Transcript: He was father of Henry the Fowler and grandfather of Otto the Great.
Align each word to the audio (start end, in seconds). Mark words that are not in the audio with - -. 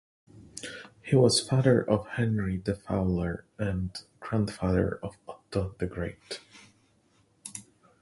He 1.03 1.15
was 1.15 1.39
father 1.47 1.87
of 1.87 2.07
Henry 2.07 2.57
the 2.57 2.73
Fowler 2.73 3.45
and 3.59 3.95
grandfather 4.19 4.97
of 5.03 5.15
Otto 5.27 5.75
the 5.77 5.85
Great. 5.85 6.39